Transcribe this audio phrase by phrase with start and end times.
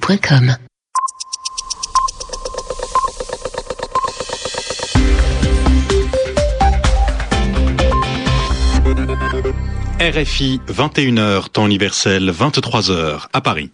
[0.00, 0.56] Point.com
[10.00, 13.70] RFI 21h, temps universel 23h à Paris.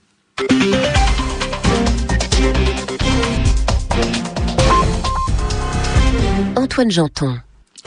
[6.56, 7.38] Antoine Janton.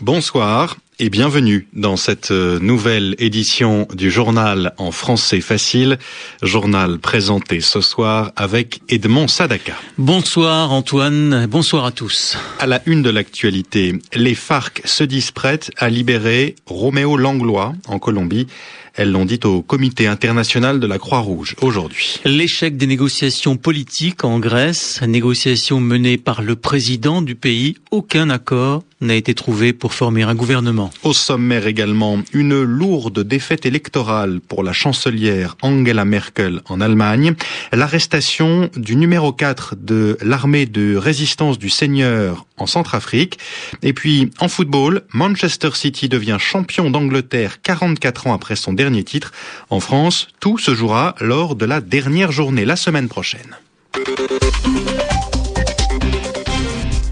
[0.02, 5.98] Bonsoir et bienvenue dans cette euh, nouvelle édition du journal en français facile,
[6.44, 9.74] journal présenté ce soir avec Edmond Sadaka.
[9.98, 12.38] Bonsoir Antoine, bonsoir à tous.
[12.60, 17.98] À la une de l'actualité, les FARC se disent prêtes à libérer Roméo Langlois en
[17.98, 18.46] Colombie.
[18.94, 22.20] Elles l'ont dit au Comité international de la Croix-Rouge aujourd'hui.
[22.26, 28.84] L'échec des négociations politiques en Grèce, négociations menées par le président du pays, aucun accord
[29.00, 30.91] n'a été trouvé pour former un gouvernement.
[31.04, 37.34] Au sommaire également, une lourde défaite électorale pour la chancelière Angela Merkel en Allemagne,
[37.74, 43.40] l'arrestation du numéro 4 de l'armée de résistance du Seigneur en Centrafrique,
[43.82, 49.32] et puis en football, Manchester City devient champion d'Angleterre 44 ans après son dernier titre.
[49.70, 53.58] En France, tout se jouera lors de la dernière journée la semaine prochaine.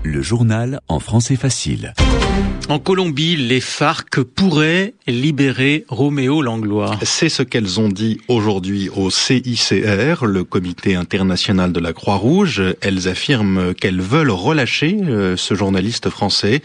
[0.04, 1.94] Le journal en français facile.
[2.70, 7.00] En Colombie, les FARC pourraient libérer Roméo Langlois.
[7.02, 12.62] C'est ce qu'elles ont dit aujourd'hui au CICR, le Comité international de la Croix-Rouge.
[12.82, 16.62] Elles affirment qu'elles veulent relâcher euh, ce journaliste français.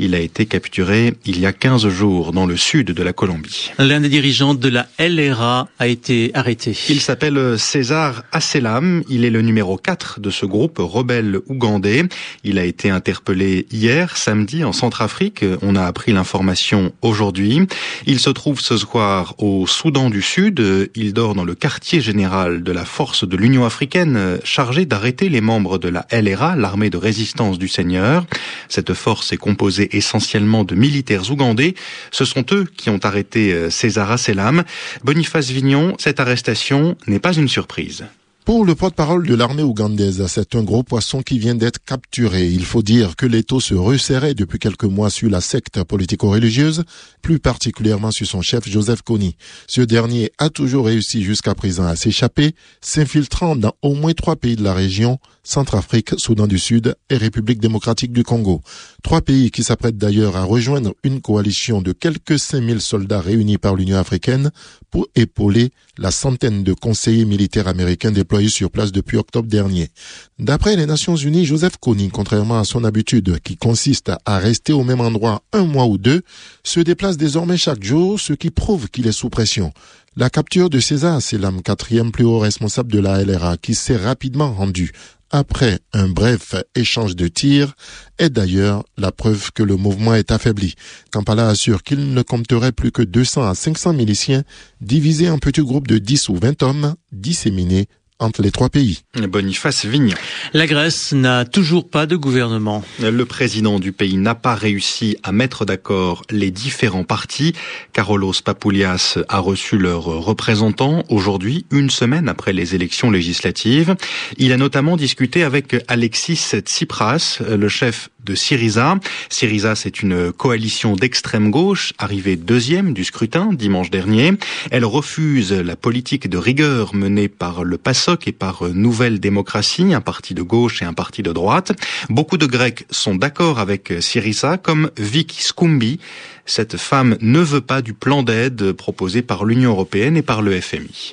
[0.00, 3.70] Il a été capturé il y a 15 jours dans le sud de la Colombie.
[3.78, 6.76] L'un des dirigeants de la LRA a été arrêté.
[6.88, 9.04] Il s'appelle César Asselam.
[9.08, 12.02] Il est le numéro 4 de ce groupe rebelle ougandais.
[12.42, 15.43] Il a été interpellé hier, samedi, en Centrafrique.
[15.62, 17.66] On a appris l'information aujourd'hui.
[18.06, 20.90] Il se trouve ce soir au Soudan du Sud.
[20.94, 25.40] Il dort dans le quartier général de la force de l'Union africaine chargée d'arrêter les
[25.40, 28.26] membres de la LRA, l'armée de résistance du Seigneur.
[28.68, 31.74] Cette force est composée essentiellement de militaires ougandais.
[32.10, 34.64] Ce sont eux qui ont arrêté euh, César Asselam.
[35.02, 38.04] Boniface Vignon, cette arrestation n'est pas une surprise.
[38.44, 42.46] Pour le porte-parole de l'armée ougandaise, c'est un gros poisson qui vient d'être capturé.
[42.46, 46.84] Il faut dire que l'étau se resserrait depuis quelques mois sur la secte politico-religieuse,
[47.22, 49.34] plus particulièrement sur son chef Joseph Kony.
[49.66, 54.56] Ce dernier a toujours réussi jusqu'à présent à s'échapper, s'infiltrant dans au moins trois pays
[54.56, 58.62] de la région, Centrafrique, Soudan du Sud et République démocratique du Congo.
[59.02, 63.76] Trois pays qui s'apprêtent d'ailleurs à rejoindre une coalition de quelques 5000 soldats réunis par
[63.76, 64.50] l'Union africaine
[64.90, 69.90] pour épauler la centaine de conseillers militaires américains déployés sur place depuis octobre dernier.
[70.38, 74.82] D'après les Nations Unies, Joseph Kony, contrairement à son habitude qui consiste à rester au
[74.82, 76.22] même endroit un mois ou deux,
[76.62, 79.72] se déplace désormais chaque jour, ce qui prouve qu'il est sous pression.
[80.16, 83.96] La capture de César, c'est l'âme quatrième plus haut responsable de la LRA qui s'est
[83.96, 84.92] rapidement rendu
[85.34, 87.74] après un bref échange de tirs
[88.18, 90.76] est d'ailleurs la preuve que le mouvement est affaibli.
[91.10, 94.44] Kampala assure qu'il ne compterait plus que 200 à 500 miliciens
[94.80, 97.88] divisés en petits groupes de 10 ou 20 hommes disséminés
[98.18, 99.02] entre les trois pays.
[99.14, 100.16] Boniface Vignon.
[100.52, 102.84] La Grèce n'a toujours pas de gouvernement.
[103.00, 107.54] Le président du pays n'a pas réussi à mettre d'accord les différents partis.
[107.92, 113.96] Karolos Papoulias a reçu leurs représentants aujourd'hui, une semaine après les élections législatives.
[114.38, 118.98] Il a notamment discuté avec Alexis Tsipras, le chef de Syriza.
[119.28, 124.32] Syriza, c'est une coalition d'extrême gauche, arrivée deuxième du scrutin dimanche dernier.
[124.70, 130.00] Elle refuse la politique de rigueur menée par le PASOK et par Nouvelle Démocratie, un
[130.00, 131.72] parti de gauche et un parti de droite.
[132.08, 136.00] Beaucoup de Grecs sont d'accord avec Syriza, comme Vicky Skoumbi.
[136.46, 140.60] Cette femme ne veut pas du plan d'aide proposé par l'Union européenne et par le
[140.60, 141.12] FMI.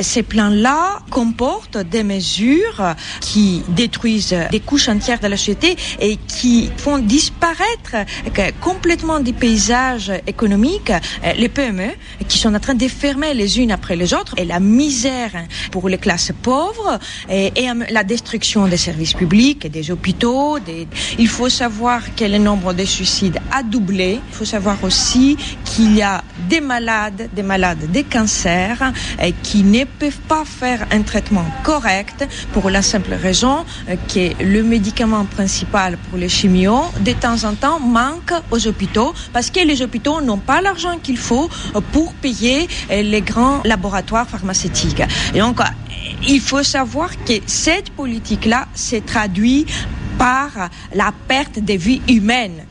[0.00, 6.70] Ces plans-là comportent des mesures qui détruisent des couches entières de la société et qui
[6.76, 7.96] font disparaître
[8.60, 10.92] complètement des paysages économiques
[11.36, 11.90] les PME
[12.28, 15.30] qui sont en train de fermer les unes après les autres et la misère
[15.70, 16.98] pour les classes pauvres
[17.30, 20.58] et, et la destruction des services publics et des hôpitaux.
[21.18, 24.20] Il faut savoir que le nombre de suicides a doublé.
[24.30, 28.92] Il faut savoir aussi qu'il y a des malades, des malades des cancers
[29.42, 33.64] qui n'est peuvent pas faire un traitement correct pour la simple raison
[34.12, 39.50] que le médicament principal pour les chimios, de temps en temps, manque aux hôpitaux parce
[39.50, 41.48] que les hôpitaux n'ont pas l'argent qu'il faut
[41.92, 45.02] pour payer les grands laboratoires pharmaceutiques.
[45.34, 45.58] Et donc,
[46.26, 49.68] il faut savoir que cette politique-là s'est traduite
[50.18, 52.64] par la perte des vies humaines.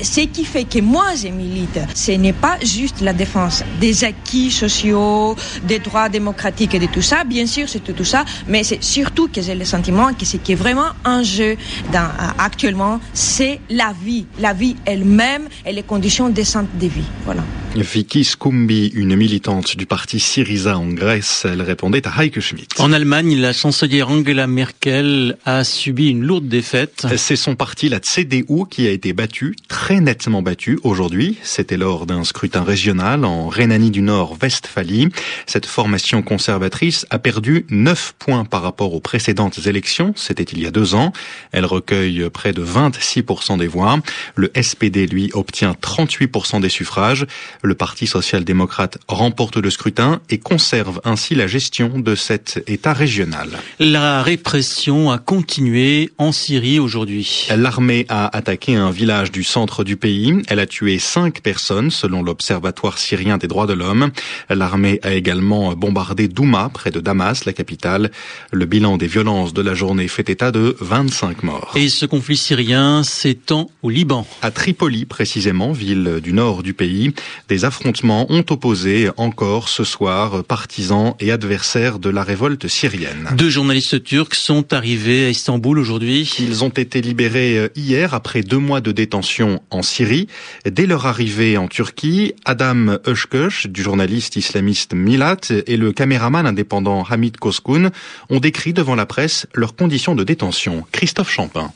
[0.00, 4.50] Ce qui fait que moi je milite, ce n'est pas juste la défense des acquis
[4.50, 7.24] sociaux, des droits démocratiques et de tout ça.
[7.24, 10.52] Bien sûr, c'est tout ça, mais c'est surtout que j'ai le sentiment que ce qui
[10.52, 11.56] est vraiment en jeu
[11.92, 12.08] dans,
[12.38, 17.04] actuellement, c'est la vie, la vie elle-même et les conditions décentes de vie.
[17.24, 17.42] Voilà.
[17.76, 22.68] Vicky Skumbi, une militante du parti Syriza en Grèce, elle répondait à Heike Schmidt.
[22.78, 27.06] En Allemagne, la chancelière Angela Merkel a subi une lourde défaite.
[27.16, 31.36] C'est son parti, la CDU, qui a été battu, très nettement battu aujourd'hui.
[31.42, 35.10] C'était lors d'un scrutin régional en Rhénanie du Nord-Westphalie.
[35.44, 40.14] Cette formation conservatrice a perdu 9 points par rapport aux précédentes élections.
[40.16, 41.12] C'était il y a deux ans.
[41.52, 43.98] Elle recueille près de 26% des voix.
[44.36, 47.26] Le SPD, lui, obtient 38% des suffrages.
[47.62, 53.50] Le Parti social-démocrate remporte le scrutin et conserve ainsi la gestion de cet État régional.
[53.78, 57.48] La répression a continué en Syrie aujourd'hui.
[57.54, 60.34] L'armée a attaqué un village du centre du pays.
[60.46, 64.10] Elle a tué cinq personnes selon l'Observatoire syrien des droits de l'homme.
[64.48, 68.12] L'armée a également bombardé Douma, près de Damas, la capitale.
[68.52, 71.72] Le bilan des violences de la journée fait état de 25 morts.
[71.74, 74.26] Et ce conflit syrien s'étend au Liban.
[74.42, 77.12] À Tripoli, précisément, ville du nord du pays,
[77.48, 83.30] des affrontements ont opposé encore ce soir partisans et adversaires de la révolte syrienne.
[83.36, 86.30] Deux journalistes turcs sont arrivés à Istanbul aujourd'hui.
[86.38, 90.28] Ils ont été libérés euh, hier après deux mois de détention en Syrie.
[90.64, 97.04] Dès leur arrivée en Turquie, Adam Özköş, du journaliste islamiste Milat, et le caméraman indépendant
[97.04, 97.90] Hamid Koskun
[98.30, 100.84] ont décrit devant la presse leurs conditions de détention.
[100.92, 101.72] Christophe Champin.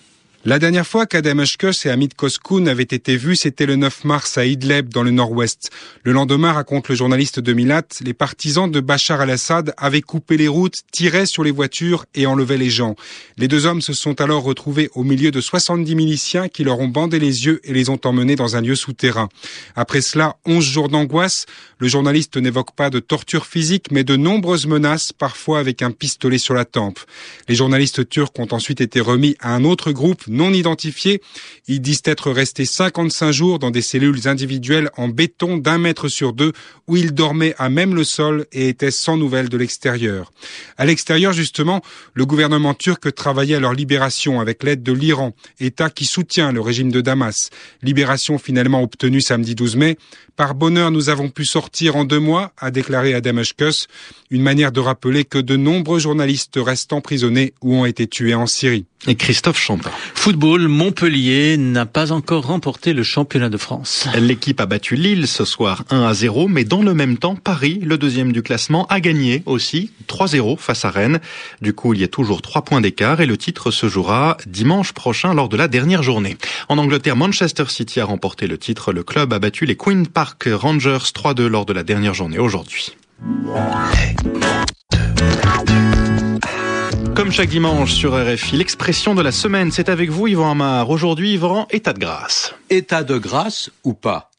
[0.48, 4.38] La dernière fois qu'Adem Ashkus et Hamid Koskoun avaient été vus, c'était le 9 mars
[4.38, 5.68] à Idleb, dans le nord-ouest.
[6.04, 10.48] Le lendemain, raconte le journaliste de Milat, les partisans de Bachar al-Assad avaient coupé les
[10.48, 12.96] routes, tiré sur les voitures et enlevé les gens.
[13.36, 16.88] Les deux hommes se sont alors retrouvés au milieu de 70 miliciens qui leur ont
[16.88, 19.28] bandé les yeux et les ont emmenés dans un lieu souterrain.
[19.76, 21.44] Après cela, 11 jours d'angoisse.
[21.76, 26.38] Le journaliste n'évoque pas de torture physique, mais de nombreuses menaces, parfois avec un pistolet
[26.38, 27.00] sur la tempe.
[27.48, 31.20] Les journalistes turcs ont ensuite été remis à un autre groupe non identifiés.
[31.66, 36.32] Ils disent être restés 55 jours dans des cellules individuelles en béton d'un mètre sur
[36.32, 36.52] deux
[36.86, 40.32] où ils dormaient à même le sol et étaient sans nouvelles de l'extérieur.
[40.78, 41.82] À l'extérieur, justement,
[42.14, 46.60] le gouvernement turc travaillait à leur libération avec l'aide de l'Iran, État qui soutient le
[46.60, 47.50] régime de Damas.
[47.82, 49.98] Libération finalement obtenue samedi 12 mai.
[50.36, 53.88] Par bonheur, nous avons pu sortir en deux mois, a déclaré Adam Ashkus,
[54.30, 58.46] une manière de rappeler que de nombreux journalistes restent emprisonnés ou ont été tués en
[58.46, 58.86] Syrie.
[59.06, 59.90] Et Christophe Champin.
[60.18, 64.08] Football, Montpellier n'a pas encore remporté le championnat de France.
[64.18, 67.80] L'équipe a battu Lille ce soir 1 à 0, mais dans le même temps, Paris,
[67.82, 71.20] le deuxième du classement, a gagné aussi 3-0 face à Rennes.
[71.62, 74.92] Du coup, il y a toujours trois points d'écart et le titre se jouera dimanche
[74.92, 76.36] prochain lors de la dernière journée.
[76.68, 78.92] En Angleterre, Manchester City a remporté le titre.
[78.92, 82.96] Le club a battu les Queen Park Rangers 3-2 lors de la dernière journée aujourd'hui.
[87.18, 90.88] Comme chaque dimanche sur RFI, l'expression de la semaine, c'est avec vous Yvan Amar.
[90.88, 92.54] Aujourd'hui, Yvan, état de grâce.
[92.70, 94.30] État de grâce ou pas?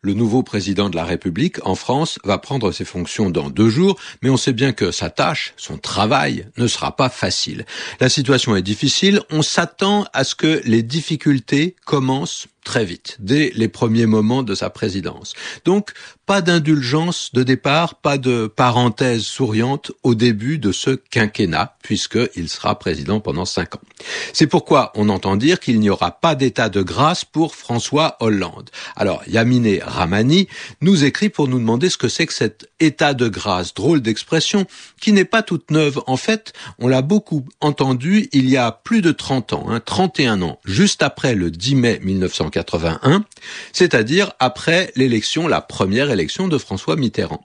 [0.00, 3.96] Le nouveau président de la République en France va prendre ses fonctions dans deux jours,
[4.22, 7.64] mais on sait bien que sa tâche, son travail, ne sera pas facile.
[8.00, 13.52] La situation est difficile, on s'attend à ce que les difficultés commencent très vite, dès
[13.54, 15.34] les premiers moments de sa présidence.
[15.64, 15.92] Donc,
[16.26, 22.76] pas d'indulgence de départ, pas de parenthèse souriante au début de ce quinquennat, puisqu'il sera
[22.76, 23.80] président pendant cinq ans.
[24.32, 28.70] C'est pourquoi on entend dire qu'il n'y aura pas d'état de grâce pour François Hollande.
[28.96, 30.48] Alors, Yamine Ramani
[30.80, 34.66] nous écrit pour nous demander ce que c'est que cet état de grâce, drôle d'expression,
[35.00, 36.00] qui n'est pas toute neuve.
[36.08, 40.42] En fait, on l'a beaucoup entendu il y a plus de 30 ans, hein, 31
[40.42, 42.00] ans, juste après le 10 mai
[42.56, 43.24] 1981,
[43.72, 47.44] c'est-à-dire après l'élection, la première élection de François Mitterrand,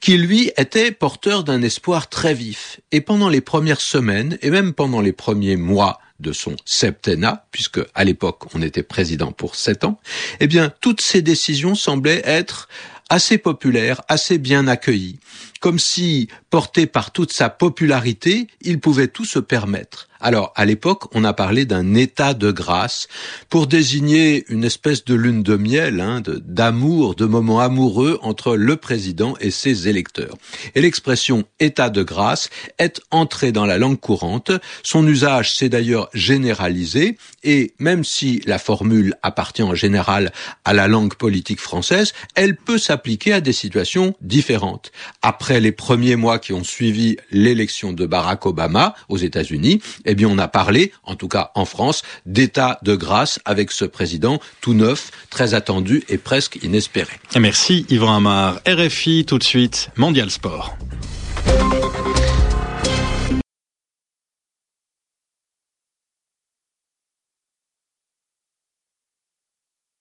[0.00, 2.80] qui lui était porteur d'un espoir très vif.
[2.92, 7.80] Et pendant les premières semaines, et même pendant les premiers mois de son septennat, puisque
[7.94, 10.00] à l'époque on était président pour sept ans,
[10.40, 12.68] eh bien toutes ces décisions semblaient être
[13.08, 15.18] assez populaires, assez bien accueillies,
[15.60, 20.08] comme si, porté par toute sa popularité, il pouvait tout se permettre.
[20.20, 23.08] Alors, à l'époque, on a parlé d'un état de grâce
[23.50, 28.76] pour désigner une espèce de lune de miel, hein, d'amour, de, moments amoureux entre le
[28.76, 30.34] président et ses électeurs.
[30.74, 34.50] Et l'expression état de grâce est entrée dans la langue courante.
[34.82, 40.32] Son usage s'est d'ailleurs généralisé et même si la formule appartient en général
[40.64, 42.93] à la langue politique française, elle peut s'appliquer
[43.32, 44.92] à des situations différentes.
[45.22, 50.28] Après les premiers mois qui ont suivi l'élection de Barack Obama aux États-Unis, eh bien,
[50.28, 54.74] on a parlé, en tout cas en France, d'état de grâce avec ce président tout
[54.74, 57.12] neuf, très attendu et presque inespéré.
[57.38, 58.60] Merci Yvan Amar.
[58.66, 60.76] RFI tout de suite, Mondial Sport.